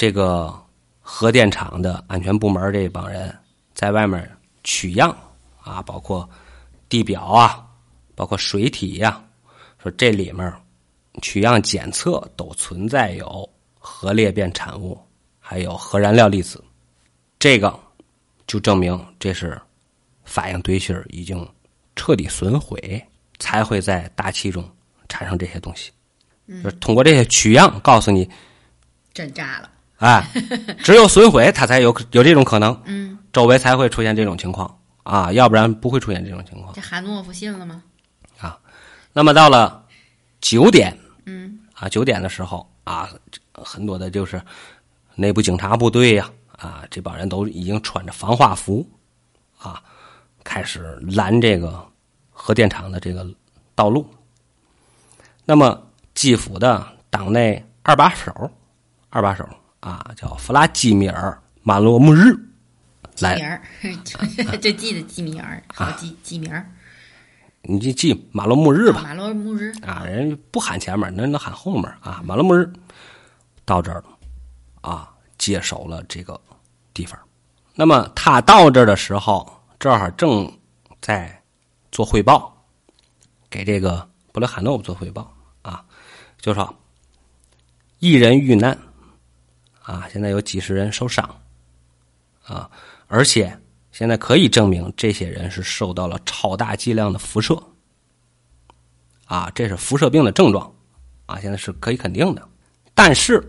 [0.02, 0.52] 这个
[1.00, 3.32] 核电厂的安全部门这帮人
[3.76, 4.28] 在外面
[4.64, 5.16] 取样
[5.62, 6.28] 啊，包括
[6.90, 7.64] 地表啊，
[8.16, 9.24] 包括水体呀，
[9.78, 10.52] 说这里面
[11.22, 15.00] 取样检测都存在有核裂变产物，
[15.40, 16.64] 还有核燃料粒子。
[17.38, 17.80] 这个
[18.48, 19.62] 就证明这是
[20.24, 21.48] 反应堆芯已经
[21.96, 23.00] 彻底损毁，
[23.38, 24.68] 才会在大气中
[25.08, 25.92] 产生这些东西。
[26.48, 28.28] 就是通过这些取样，告诉你
[29.14, 29.70] 真炸了。
[30.02, 30.28] 哎，
[30.84, 32.80] 只有损毁，它才有有这种可能。
[32.86, 36.74] 嗯，周围才会出现这种情况啊，要不然不会出现这种情况。
[36.74, 37.84] 这韩诺夫信了吗？
[38.40, 38.60] 啊，
[39.14, 39.86] 那么到了
[40.42, 43.10] 九点，嗯，啊，九点的时候啊，
[43.54, 44.42] 很多的就是
[45.16, 46.30] 内部警察部队呀。
[46.58, 48.88] 啊，这帮人都已经穿着防化服，
[49.58, 49.82] 啊，
[50.44, 51.84] 开始拦这个
[52.30, 53.28] 核电厂的这个
[53.74, 54.08] 道路。
[55.44, 55.82] 那么，
[56.14, 58.32] 基辅的党内二把手，
[59.10, 59.44] 二把手
[59.82, 61.30] 啊，叫弗拉基米尔·
[61.62, 62.34] 马洛穆日，
[63.20, 63.62] 来，
[64.62, 66.66] 就记得记名儿，好记记名儿。
[67.64, 72.22] 你就记马洛穆日吧，马洛穆日啊，人不喊前面，人能喊后面啊。
[72.24, 72.72] 马洛穆日
[73.66, 76.40] 到这儿了，啊，接手了这个。
[76.94, 77.18] 地方，
[77.74, 80.52] 那么他到这儿的时候，正好正
[81.00, 81.42] 在
[81.90, 82.54] 做汇报，
[83.50, 85.86] 给这个布雷罕诺夫做汇报啊，
[86.42, 86.76] 就说
[88.00, 88.78] 一人遇难
[89.82, 91.24] 啊，现在有几十人受伤
[92.46, 92.70] 啊，
[93.08, 93.58] 而且
[93.92, 97.62] 现在可以证明这些人是受到了超大剂量的辐射
[99.26, 100.74] 啊，这是辐射病的症状
[101.26, 102.48] 啊，现在是可以肯定的。
[102.94, 103.42] 但是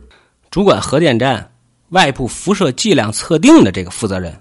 [0.51, 1.49] 主管核电站。
[1.93, 4.35] 外部辐射剂量测定的这个负责人，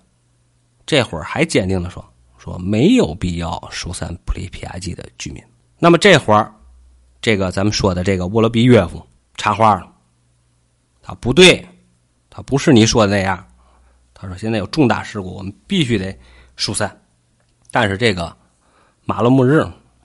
[0.86, 2.02] 这会儿还坚定的说
[2.40, 5.44] ：“说没有必要疏散普利皮亚季的居民。”
[5.78, 6.50] 那么这会儿，
[7.20, 9.94] 这个咱们说的这个沃罗比约夫插话了
[11.04, 11.68] ：“他不对，
[12.32, 13.46] 他不是你说的那样。”
[14.16, 16.18] 他说：“现在有重大事故，我们必须得
[16.56, 17.00] 疏散。”
[17.70, 18.36] 但是这个
[19.06, 19.64] 马洛穆日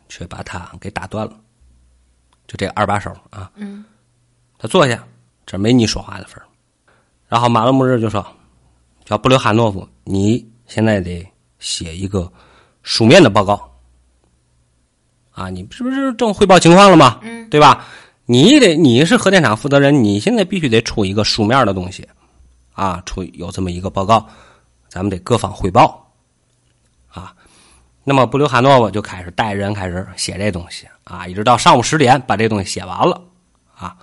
[0.09, 1.33] 却把他给打断了。
[2.47, 3.85] 就这二把手啊，嗯，
[4.59, 5.03] 他坐下，
[5.45, 6.47] 这没你说话的份儿。
[7.29, 8.25] 然后马勒穆日就说
[9.05, 11.27] ：“叫布留哈诺夫，你现在得
[11.59, 12.33] 写一个
[12.83, 13.69] 书面的报告
[15.33, 15.51] 啊！
[15.51, 17.19] 你是不是正汇报情况了吗？
[17.23, 17.85] 嗯，对吧？
[18.27, 22.09] 你得你是核电厂负责人，你现在必须得出一个书面的东西，
[22.77, 24.25] 啊，出有这么一个报告，
[24.87, 26.13] 咱们得各方汇报，
[27.09, 27.35] 啊，
[28.05, 33.21] 那么布留哈诺夫就开始带人开始写这东西，啊，一直到上午十点把这东西写完了，
[33.75, 33.97] 啊，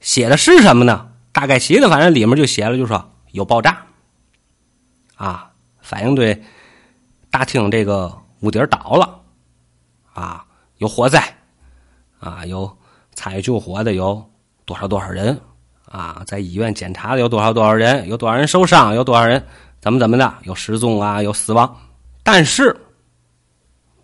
[0.00, 1.10] 写的是什么呢？
[1.32, 3.84] 大概写的反正里面就写了，就说有爆炸，
[5.16, 5.50] 啊，
[5.82, 6.42] 反应堆
[7.28, 9.20] 大厅这个屋顶倒了，
[10.14, 10.46] 啊，
[10.78, 11.36] 有火灾，
[12.18, 12.78] 啊，有。
[13.14, 14.26] 参与救火的有
[14.64, 15.38] 多少多少人
[15.92, 16.22] 啊？
[16.26, 18.08] 在医院检查的有多少多少人？
[18.08, 18.94] 有多少人受伤？
[18.94, 19.44] 有多少人
[19.80, 20.34] 怎么怎么的？
[20.44, 21.22] 有失踪啊？
[21.22, 21.76] 有死亡？
[22.22, 22.74] 但是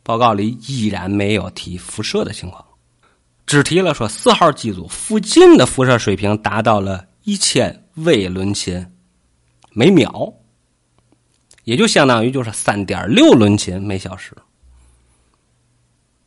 [0.03, 2.64] 报告里依然没有提辐射的情况，
[3.46, 8.87] 只提了说四号机组附近的辐射水平达到了一千微伦琴
[9.70, 10.33] 每秒，
[11.64, 14.37] 也就相当于就是三点六伦琴每小时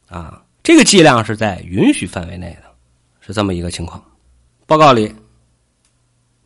[0.07, 0.43] 啊。
[0.63, 2.71] 这个剂量是在允许范围内的。
[3.23, 4.03] 是这么一个情况，
[4.65, 5.13] 报告里，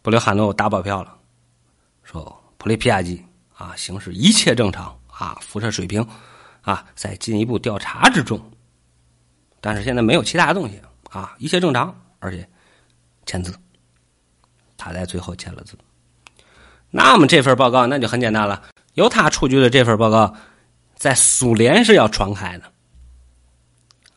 [0.05, 1.17] 布留汉诺打保票了，
[2.03, 3.25] 说普雷皮亚季
[3.57, 6.07] 啊，形势一切正常啊，辐射水平
[6.61, 8.39] 啊在进一步调查之中，
[9.59, 12.47] 但是现在没有其他的东西啊，一切正常，而且
[13.25, 13.51] 签字，
[14.77, 15.75] 他在最后签了字。
[16.91, 18.61] 那么这份报告那就很简单了，
[18.93, 20.35] 由他出具的这份报告，
[20.93, 22.71] 在苏联是要传开的，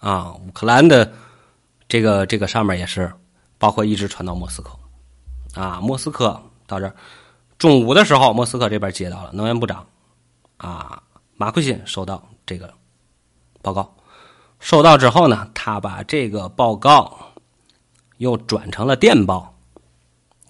[0.00, 1.10] 啊，乌克兰的。
[1.88, 3.10] 这个这个上面也是，
[3.56, 4.78] 包括一直传到莫斯科，
[5.54, 6.94] 啊，莫斯科到这儿，
[7.58, 9.86] 中午的时候，莫斯科这边接到了能源部长，
[10.56, 11.02] 啊，
[11.36, 12.72] 马奎辛收到这个
[13.62, 13.94] 报告，
[14.60, 17.18] 收到之后呢，他把这个报告
[18.18, 19.54] 又转成了电报，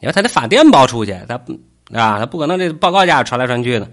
[0.01, 1.35] 因为他得发电报出去，他
[1.93, 3.91] 啊，他不可能这报告家传来传去的，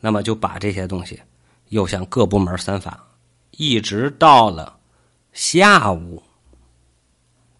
[0.00, 1.20] 那么就把这些东西
[1.68, 2.98] 又向各部门散发，
[3.52, 4.76] 一直到了
[5.32, 6.22] 下午。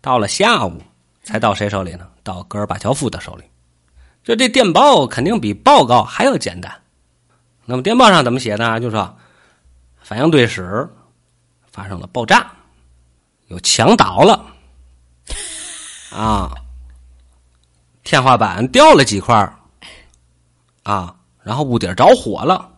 [0.02, 0.82] 到了下午，
[1.22, 2.08] 才到谁手里呢？
[2.22, 3.44] 到戈尔巴乔夫的手里。
[4.24, 6.72] 就这电报肯定比报告还要简单。
[7.64, 8.78] 那么电报上怎么写呢？
[8.80, 9.16] 就说
[10.00, 10.88] 反应堆室
[11.70, 12.50] 发生了爆炸，
[13.48, 14.46] 有墙倒了，
[16.10, 16.52] 啊，
[18.04, 19.34] 天花板掉了几块
[20.82, 22.70] 啊，然后屋顶着火了，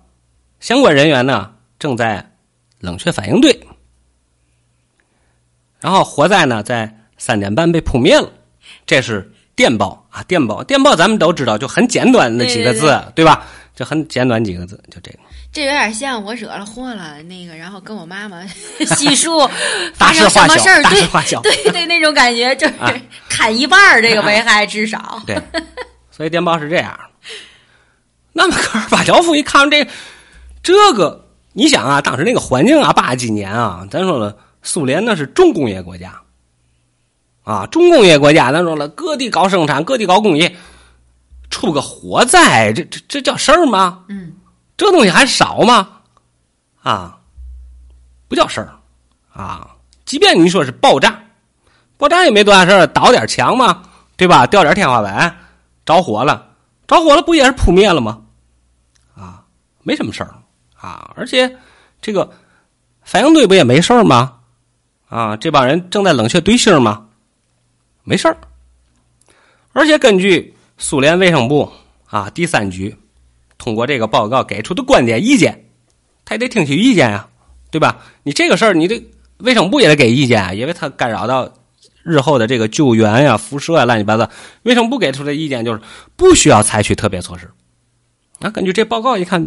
[0.61, 2.37] 相关人员呢正在
[2.79, 3.69] 冷却反应堆，
[5.81, 7.01] 然后火灾呢在。
[7.17, 8.29] 三点半被扑灭了，
[8.85, 10.23] 这是电报啊！
[10.25, 13.47] 电报，电报，咱们都知道，就很简短的几个字，对吧？
[13.75, 15.19] 就很简短几个字，就这个。
[15.53, 18.45] 这有点像我惹了祸了，那个，然后跟我妈妈
[18.97, 19.49] 细数
[19.95, 20.83] 发生什么事儿，
[21.43, 22.75] 对对对， 那种感觉就是
[23.29, 25.23] 砍一半这个危害至少。
[25.27, 25.41] 对，
[26.11, 26.99] 所以电报是这样。
[28.33, 29.87] 那么科尔巴乔夫一看这
[30.63, 36.13] 这个，你想啊，当时那个环境啊，八几年啊，咱说了，苏联那是重工业国家。
[37.45, 40.57] 啊，重工业国家，咱说了，各地搞生产，各地搞工业，
[41.51, 44.05] 出个火灾，这这这叫事儿吗？
[44.09, 44.33] 嗯，
[44.77, 46.01] 这东西还少吗？
[46.83, 47.19] 啊，
[48.29, 48.73] 不叫事儿
[49.33, 49.71] 啊。
[50.07, 51.23] 即便你说是爆炸，
[51.99, 53.83] 爆炸也没多大事儿，倒点墙嘛，
[54.17, 54.47] 对吧？
[54.47, 55.37] 掉点天花板，
[55.85, 56.49] 着火了，
[56.87, 58.23] 着火了不也是扑灭了吗？
[59.15, 59.45] 啊，
[59.83, 60.35] 没什么事儿
[60.77, 61.13] 啊。
[61.15, 61.59] 而且
[62.01, 62.31] 这个
[63.03, 64.37] 反应堆不也没事儿吗？
[65.11, 67.04] 啊，这帮人正在冷却堆芯儿吗？
[68.05, 68.37] 没事儿，
[69.73, 71.73] 而且根据苏联卫生部
[72.05, 72.95] 啊第三局
[73.57, 75.65] 通过这个报告给出的观点意见，
[76.27, 77.27] 他也得听取意见呀，
[77.71, 78.05] 对吧？
[78.23, 79.03] 你这个事儿，你这
[79.39, 81.51] 卫生部也得给意见啊，因为他干扰到
[82.03, 84.29] 日后的这个救援呀、辐射呀、乱七八糟。
[84.65, 85.81] 卫生部给出的意见就是
[86.15, 87.51] 不需要采取特别措施。
[88.39, 89.43] 那根据这报告一看，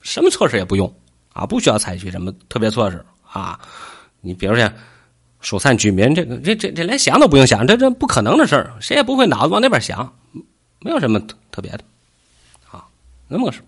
[0.00, 0.92] 什么措施也不用
[1.32, 3.60] 啊，不需要采取什么特别措施啊。
[4.20, 4.72] 你比如像。
[5.44, 10.10] 疏散居民，这个这这这连想都不用想，这这不可能的事儿，谁也不会脑子往那边想，
[10.80, 11.20] 没有什么
[11.52, 11.84] 特别的，
[12.70, 12.86] 啊，
[13.28, 13.60] 那么个事。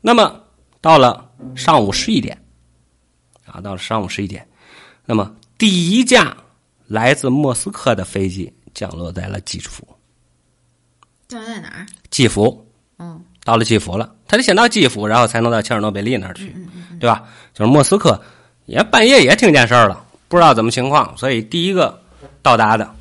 [0.00, 0.40] 那么
[0.80, 2.40] 到了上午十一点，
[3.44, 4.46] 啊，到了上午十一点，
[5.04, 6.36] 那么第一架
[6.86, 9.86] 来自莫斯科的飞机降落在了基辅。
[11.26, 11.86] 降落在哪儿？
[12.10, 12.66] 基辅。
[12.98, 13.22] 嗯。
[13.44, 16.56] 到了基辅了，他得先到基辅，然后才能到切尔诺贝利那儿去，
[16.98, 17.28] 对吧？
[17.52, 18.18] 就是莫斯科，
[18.64, 20.02] 也半夜也听见事儿了。
[20.28, 22.02] 不知道怎么情况，所以第一个
[22.42, 22.94] 到达的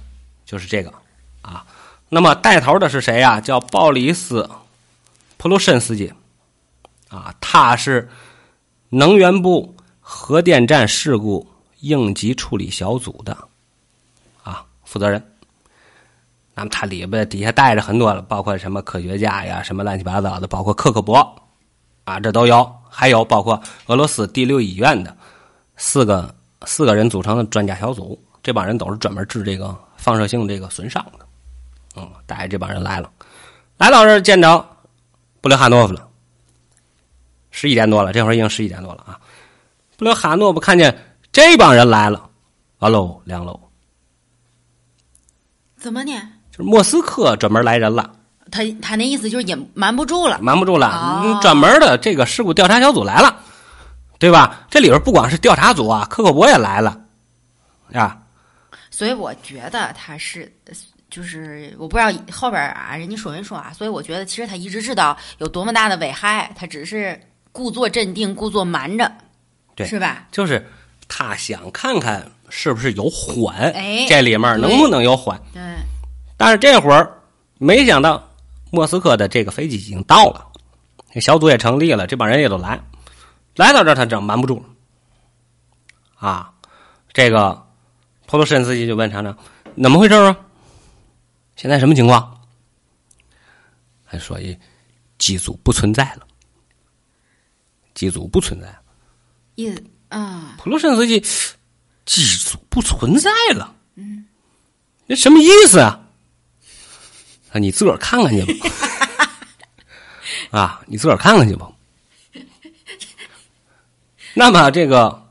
[0.46, 0.94] 就是这个
[1.42, 1.66] 啊。
[2.10, 3.42] 那么带头的是谁呀？
[3.42, 4.44] 叫鲍里斯·
[5.38, 6.14] 普鲁申斯基
[7.10, 8.08] 啊，他是
[8.90, 11.48] 能源部核电站事故
[11.80, 13.36] 应急处理小组的
[14.44, 15.26] 啊负责人。
[16.54, 21.18] 那么他里边底下带着很多了，包括什么科学家呀，什么乱七八糟的，包括克克伯
[22.04, 25.18] 啊，这都有，还有包括俄罗斯第六医院的
[25.78, 26.36] 四个。
[26.66, 31.26] 四个人组成的专家小组这帮人都是专门治这个放射性这个损伤的。
[31.96, 33.10] 嗯，带着这帮人来了，
[33.78, 34.66] 来到这儿见着
[35.42, 36.08] 布留哈诺夫了。
[37.52, 39.20] 十一点多了，这会儿已经十一点多了啊！
[39.96, 40.98] 布留哈诺夫看见
[41.32, 42.28] 这帮人来了，
[42.80, 43.60] 完喽，凉喽。
[45.78, 46.12] 怎么呢？
[46.50, 48.12] 就是莫斯科专门来人了，
[48.50, 53.40] 他他那意思就是隐瞒不住了，瞒不住了，专门的这个事故调查小组来了，
[54.24, 54.66] 对吧？
[54.70, 57.00] 这里边不光是调查组啊，克克勃也来了，
[57.92, 58.18] 呀，
[58.90, 60.52] 所以我觉得他是。
[61.10, 69.12] 就是我不知道后边啊，人家说没说啊，所以我觉得其实他一直知道有多么大的危害，他只是故作镇定，故作瞒着，
[69.76, 70.26] 对是吧？
[70.32, 70.68] 就是
[71.08, 75.40] 他想看看是不是有缓，哎这里面能不能有缓。
[75.54, 75.62] 对，
[76.36, 77.08] 但是这会儿
[77.60, 78.28] 没想到
[78.72, 80.44] 莫斯科的这个飞机已经到了，
[81.22, 82.80] 小组也成立了，这帮人也都来，
[83.56, 84.66] 来到这儿他真瞒不住了。
[86.16, 86.54] 啊，
[87.12, 87.66] 这个
[88.26, 89.38] 普鲁申斯基就问厂长
[89.82, 90.36] ：“怎么回事啊？
[91.56, 92.42] 现在什么情况？”
[94.06, 94.58] 还说：“一
[95.18, 96.26] 机组不存在了，
[97.94, 98.82] 机组不存在了。”
[99.56, 101.20] 意思啊，普鲁申斯基，
[102.06, 103.76] 机组不存在了。
[103.96, 104.26] 嗯，
[105.06, 106.00] 那什么意思啊？
[107.52, 108.70] 啊，你自个儿看看去吧。
[110.52, 111.70] 啊，你自个儿看看去吧。
[114.34, 115.22] 那么这个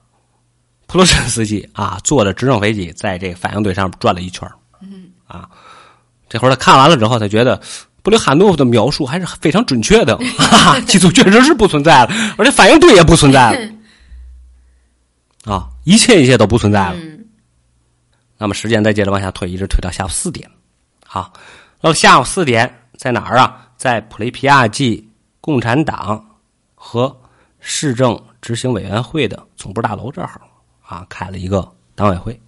[0.86, 4.48] 普鲁申斯基啊，坐着直升飞机在这个反应堆上转了一圈
[4.80, 5.48] 嗯，啊，
[6.28, 7.60] 这会儿他看完了之后，他觉得
[8.02, 10.16] 布留哈诺夫的描述还是非常准确的。
[10.38, 13.72] 哈哈，机组确实是不存在了，而且反应堆也不存在了。
[15.52, 16.94] 啊，一切一切都不存在了。
[16.96, 17.08] 嗯
[18.38, 20.50] 那么时间再接着往下推，一直推到下午四点。
[21.06, 21.32] 好，
[21.80, 23.68] 到下午四点在哪儿啊？
[23.76, 25.08] 在普雷皮亚季
[25.40, 26.24] 共产党
[26.74, 27.16] 和
[27.60, 30.38] 市政执行委员会的总部大楼这儿
[30.84, 32.38] 啊，开了一个党委会。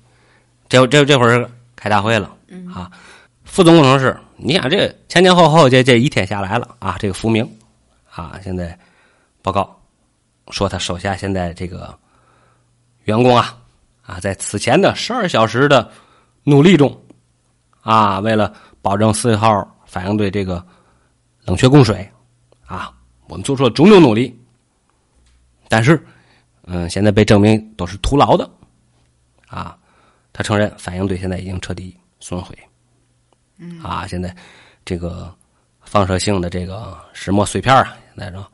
[0.68, 2.36] 这这这会儿开大会了
[2.74, 2.92] 啊。
[3.44, 7.48] 副总工程师，你想这前前后后这这一天下来了啊，这个福明
[8.10, 8.76] 啊，现在
[9.40, 9.78] 报告
[10.50, 11.96] 说他手下现在这个
[13.04, 13.56] 员工啊
[14.02, 15.88] 啊，在此前的十二小时的
[16.42, 16.98] 努力中
[17.82, 18.52] 啊，为了
[18.82, 20.64] 保证四号反应堆这个
[21.44, 22.10] 冷却供水
[22.66, 22.92] 啊，
[23.28, 24.36] 我们做出了种种努力，
[25.68, 26.02] 但是
[26.66, 28.48] 嗯，现在被证明都是徒劳的
[29.48, 29.76] 啊。
[30.32, 32.56] 他承认反应堆现在已经彻底损毁，
[33.58, 34.34] 嗯啊，现在
[34.84, 35.32] 这个
[35.80, 38.44] 放射性的这个石墨碎片啊，现在说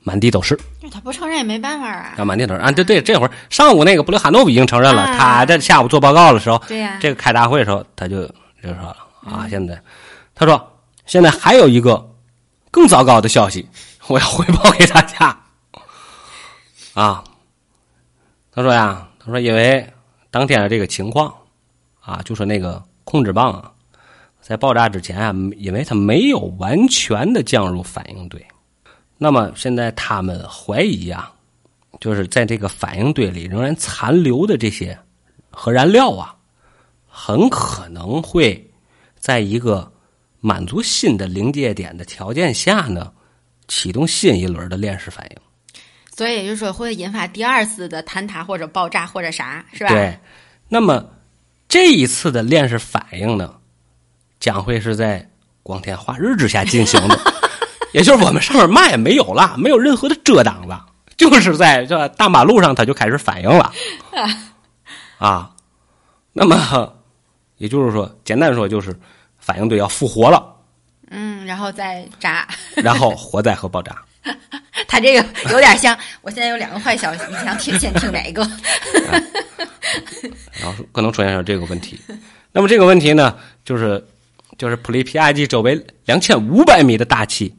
[0.00, 0.58] 满地都是。
[0.90, 2.14] 他不承认也没办法啊。
[2.16, 2.72] 啊，满地都是啊！
[2.72, 8.26] 对对，这会儿上午那个布留哈诺夫已经承认了，啊他在下午做报告的时候，对呀这个开大会的时候，他就
[8.60, 9.80] 就说了啊，现在
[10.34, 12.04] 他说现在还有一个
[12.72, 13.64] 更糟糕的消息，
[14.08, 15.39] 我要汇报给大家
[17.00, 17.24] 啊。
[18.52, 19.88] 他说呀，他说因为
[20.30, 21.32] 当天的这个情况
[22.00, 23.72] 啊，就说那个控制棒啊，
[24.40, 28.44] 在爆炸之前啊，因为它没有完全的降入反应堆，
[29.16, 31.32] 那么现在他们怀疑啊，
[32.00, 34.98] 就是在这个反应堆里仍然残留的这些
[35.50, 36.36] 核燃料啊，
[37.06, 38.68] 很可能会
[39.16, 39.90] 在一个
[40.40, 43.12] 满足新的临界点的条件下呢，
[43.68, 45.36] 启动新一轮的链式反应。
[46.20, 49.88] 所以也就是说会引发第二次的坍塌或者爆炸或者啥，是吧？
[49.88, 50.18] 对，
[50.68, 51.02] 那么
[51.66, 53.54] 这一次的链式反应呢，
[54.38, 55.26] 将会是在
[55.62, 57.18] 光天化日之下进行的，
[57.94, 60.84] 也就是我们上面嘛也没有了，没有任何的遮挡了，
[61.16, 63.72] 就是在这大马路上它就开始反应了，
[65.16, 65.50] 啊，
[66.34, 66.92] 那么
[67.56, 68.94] 也就是说，简单说就是
[69.38, 70.54] 反应堆要复活了，
[71.08, 72.46] 嗯，然后再炸。
[72.74, 73.96] 然后火灾和爆炸。
[74.86, 78.42] 他这个有点像，我现在有两个坏消息，你想听先听哪一个？
[80.60, 81.98] 然后可能出现这个问题。
[82.52, 84.04] 那么这个问题呢，就是
[84.58, 87.54] 就是普利皮亚季周围两千五百米的大气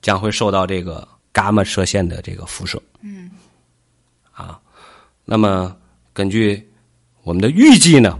[0.00, 2.80] 将会受到这个伽马射线的这个辐射。
[3.02, 3.30] 嗯。
[4.32, 4.58] 啊，
[5.24, 5.76] 那么
[6.12, 6.68] 根据
[7.22, 8.18] 我们的预计呢，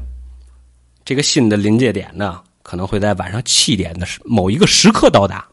[1.04, 5.46] 这个新的临界点呢，可能会在晚上七点的时某一个时刻到达。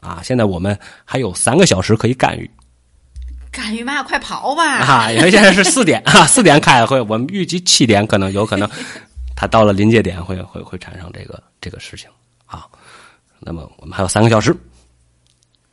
[0.00, 2.50] 啊，现在我们还有三个小时可以干预。
[3.52, 4.64] 干预嘛，快跑吧！
[4.78, 8.68] 啊，因为现在是四点啊， 四点开会，我们预计七点可能有可能，
[9.34, 12.08] 他到了临界点会会会产生这个这个事情
[12.46, 12.64] 啊。
[13.40, 14.56] 那么我们还有三个小时，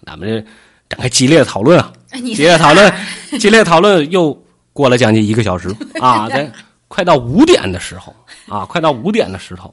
[0.05, 0.41] 咱们这
[0.89, 2.91] 展开激烈的讨论啊，激烈的讨论，
[3.39, 4.33] 激烈的讨论又
[4.73, 5.69] 过了将近一个小时
[6.01, 6.51] 啊，在
[6.87, 8.15] 快到五点的时候
[8.47, 9.71] 啊，快到五点的时候，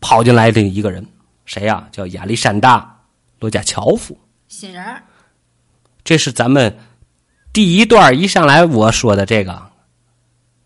[0.00, 1.06] 跑进来的一个人，
[1.44, 2.78] 谁呀、叫亚历山大·
[3.42, 4.16] 罗加乔夫。
[4.46, 5.02] 新人儿，
[6.04, 6.78] 这是咱们
[7.52, 9.60] 第一段一上来我说的这个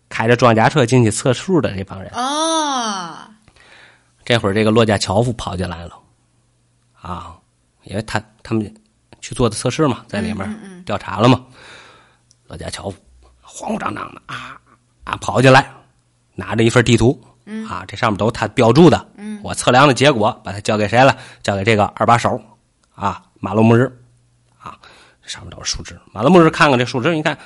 [0.09, 2.11] 开着装甲车进去测数的这帮人。
[2.13, 3.17] 哦，
[4.23, 5.99] 这会儿这个洛加樵夫跑进来了，
[7.01, 7.35] 啊，
[7.85, 8.71] 因为他他们
[9.21, 11.43] 去做的测试嘛，在里面调查了嘛。
[12.45, 12.97] 骆家樵夫
[13.41, 14.61] 慌慌张张的啊
[15.03, 15.67] 啊跑进来，
[16.35, 17.19] 拿着一份地图，
[17.67, 19.09] 啊，这上面都是他标注的，
[19.41, 21.17] 我测量的结果，把它交给谁了？
[21.41, 22.39] 交给这个二把手，
[22.97, 23.95] 啊，马路木日，
[24.57, 24.75] 啊，
[25.21, 25.99] 上面都是树枝。
[26.11, 27.37] 马路木日看看这树枝，你看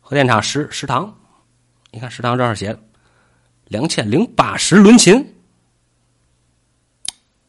[0.00, 1.14] 核电厂食食堂，
[1.90, 2.80] 你看食堂这儿写的
[3.66, 5.34] 两千零八十伦琴。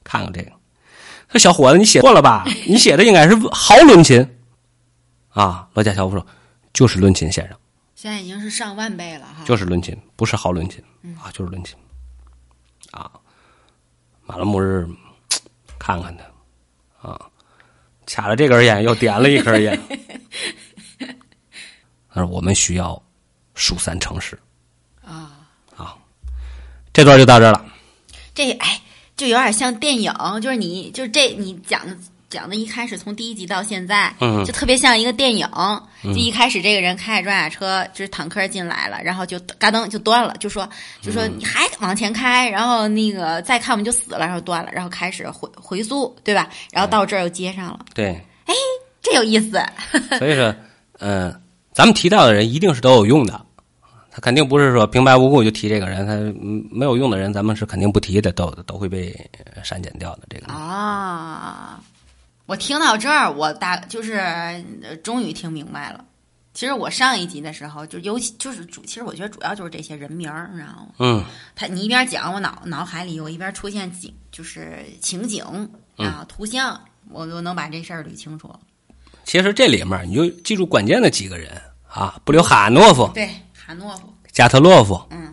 [0.04, 0.52] 看看这个，
[1.30, 2.44] 说小伙子，你写错了吧？
[2.68, 4.38] 你写的应该是毫伦琴
[5.30, 5.70] 啊。
[5.74, 6.28] 罗家樵夫说，
[6.74, 7.58] 就是伦琴先生，
[7.96, 9.46] 现在已经是上万倍了哈。
[9.46, 10.84] 就是伦琴，不是毫伦琴
[11.24, 11.78] 啊，就是伦琴
[12.92, 13.10] 啊。
[14.26, 14.86] 马路木日
[15.80, 17.30] 看看他啊，
[18.06, 19.80] 掐了这根烟，又点了一根烟。
[22.14, 23.02] 他说：“我们需要
[23.54, 24.40] 疏散城市
[25.04, 25.96] 啊啊。”
[26.94, 27.66] 这段就到这儿了。
[28.34, 28.82] 这哎。
[29.18, 31.98] 就有点像电影，就是你，就是这你讲的
[32.30, 35.48] 讲的，一开始从第一集到现在，嗯，就特别像一个电影。
[36.04, 40.70] 就一开始这个人开着装甲车，就是坦克进来了，然后就嘎噔就断了，就说
[41.02, 46.48] 就说你还往前开，然后那个再看我们就死了，然后断了，然后开始回回溯，对吧？
[46.72, 48.10] 然后到这儿又接上了，对，
[48.46, 48.54] 哎，
[49.02, 49.60] 这有意思。
[50.20, 50.54] 所以说，
[51.00, 51.34] 嗯，
[51.74, 53.42] 咱们提到的人一定是都有用的。
[54.12, 56.14] 他肯定不是说平白无故就提这个人，他
[56.72, 59.14] 没有用的人，咱们是肯定不提的，都都会被
[59.62, 60.22] 删减掉的。
[60.30, 61.82] 这个啊，
[62.46, 64.64] 我听到这儿，我大就是
[65.04, 66.04] 终于听明白了。
[66.54, 70.88] 其实我上一集的时候，就尤其就是主，其实我觉得主要就是这些人名儿，你知道吗？
[71.00, 71.24] 嗯，
[71.56, 75.44] 他你一边讲，我脑脑海里我一边出现景，就是情景
[75.98, 76.80] 啊，图像，
[77.10, 78.54] 我都能把这事儿捋清楚。
[79.24, 81.52] 其实这里面你就记住关键的几个人
[81.88, 83.10] 啊，布留哈诺夫。
[83.14, 83.30] 对。
[83.68, 85.28] 哈诺夫、加特洛夫、嗯，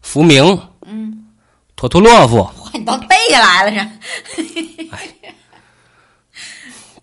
[0.00, 1.26] 福明、嗯，
[1.76, 3.78] 托托洛夫，哇，你都背下来了是？
[4.90, 5.06] 哎，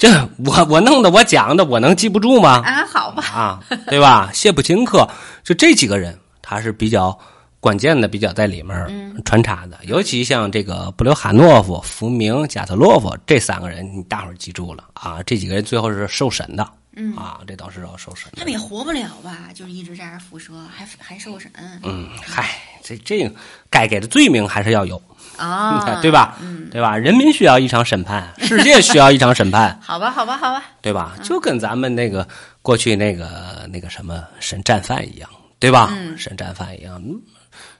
[0.01, 0.09] 这
[0.43, 2.59] 我我弄的我讲的我能记不住吗？
[2.65, 4.31] 啊，好吧，啊，对吧？
[4.33, 5.07] 谢普琴科，
[5.43, 7.15] 就这几个人，他是比较
[7.59, 9.77] 关键的，比较在里面穿插的。
[9.83, 15.21] 尤其像这个布留哈诺夫、福明、加特洛夫这三个人，你大伙儿记住了啊？
[15.23, 16.67] 这几个人最后是受审的。
[16.95, 18.31] 嗯啊，这倒是要受审。
[18.35, 19.49] 他们也活不了吧？
[19.53, 21.51] 就是一直在这辐射，还还受审。
[21.83, 22.49] 嗯，嗨，
[22.83, 23.31] 这这
[23.69, 24.99] 该给的罪名还是要有
[25.41, 26.37] 啊， 对吧？
[26.41, 26.97] 嗯，对吧？
[26.97, 29.77] 人民需要一场审判， 世界需要一场审判。
[29.81, 31.15] 好吧，好吧，好吧，对吧？
[31.23, 32.27] 就跟咱们那个
[32.61, 35.29] 过去那个那个什么审战犯一样，
[35.59, 35.93] 对吧？
[36.17, 37.01] 审战犯一样，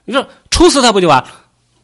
[0.04, 1.28] 你说处死他不就完了？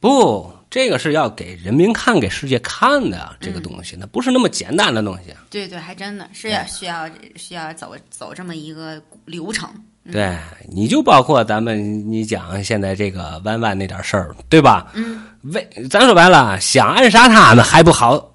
[0.01, 0.53] 不。
[0.70, 5.35] 这个是要给人民看、给世界看的这个东西，那不是那么简单的东西。
[5.49, 9.66] 对对，还真的是要需要需要走走这么一个流程。
[10.12, 10.37] 对，
[10.70, 14.91] 你就包括咱们你讲现在这个弯弯那点事儿，对吧？
[14.93, 15.22] 嗯。
[15.53, 18.33] 为咱说白了，想暗杀他们还不好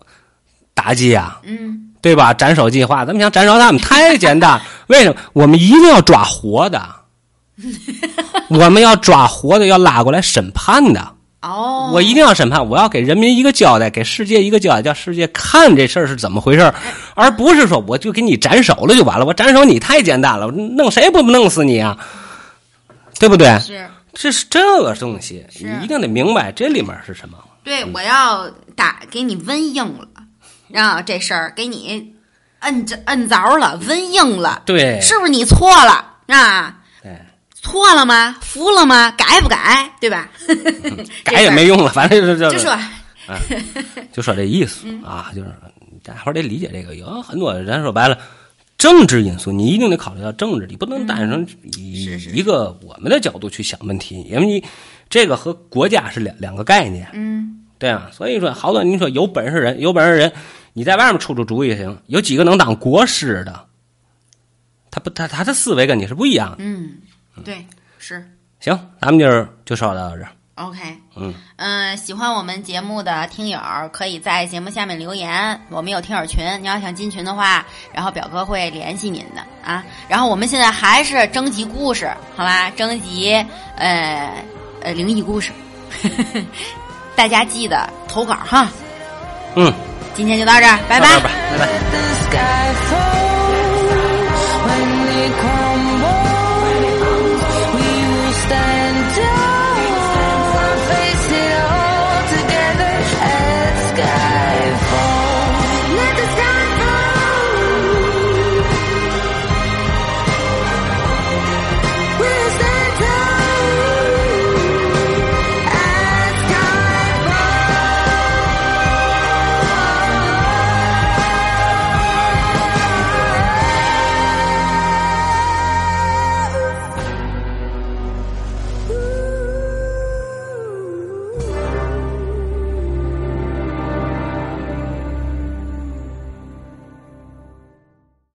[0.74, 1.40] 打击啊？
[1.44, 1.80] 嗯。
[2.02, 2.34] 对吧？
[2.34, 4.60] 斩首计划，咱们想斩首他们太简单。
[4.88, 5.16] 为什么？
[5.32, 6.84] 我们一定要抓活的，
[8.52, 11.00] 我们要抓活的，要拉过来审判的。
[11.42, 16.74] 哦，我一定要审判，我要给人民一个交代，给世界一个交代，叫世界看这事儿是怎么回事
[17.16, 19.26] 而不是说我就给你斩首了就完了。
[19.26, 21.98] 我斩首你太简单了，弄谁不弄死你啊？
[23.18, 23.58] 对不对？
[23.60, 27.38] 是，这是这个东西，你一定得明白这里面是什么。
[27.64, 30.08] 对，我要打给你温硬了
[30.80, 32.14] 啊，这事儿给你
[32.60, 34.64] 摁着摁着了，温硬了。
[34.66, 36.80] 对，是不是你错了啊？
[37.62, 38.36] 错了吗？
[38.42, 39.10] 服了吗？
[39.12, 39.90] 改不改？
[40.02, 40.30] 对吧？
[41.24, 42.78] 改也没用了，反正就是就说，
[44.12, 45.50] 就说这意思啊，就是
[46.04, 46.96] 大伙得理解这个。
[46.96, 48.18] 有很多人说白了，
[48.84, 54.62] 政治因素你一定得考虑到政治，你不能单纯以一个我们的角度去想问题，因为你
[55.10, 57.08] 这个和国家是两两个概念。
[57.14, 60.34] 嗯，对啊，所以说好多你说有本事人，有本事人，
[60.74, 63.68] 你在外面出出主意行，有几个能当国师的？
[64.92, 66.58] 他不，他他的思维跟你是不一样的。
[66.60, 66.98] 嗯。
[67.46, 67.66] 对，
[67.98, 68.22] 是
[68.60, 70.30] 行，咱们今儿就说到这儿。
[70.56, 70.78] OK，
[71.16, 73.60] 嗯嗯，喜欢我们节目的听友
[73.92, 79.84] 可以在节目下面留言，我们有听友群，你要想进群的话，然后表哥会联系您的啊。
[80.08, 82.70] 然后我们现在还是征集故事，好吧？
[82.76, 83.34] 征集
[83.78, 84.32] 呃
[84.84, 85.52] 呃灵异故事，
[87.16, 88.70] 大家记得投稿哈。
[89.56, 89.74] 嗯，
[90.14, 93.23] 今天就到这儿，拜拜，拜拜。